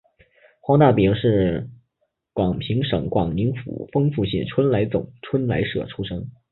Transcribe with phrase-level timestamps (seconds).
[0.61, 1.69] 黄大秉是
[2.33, 6.31] 广平省广宁府丰富县春来总春来社出生。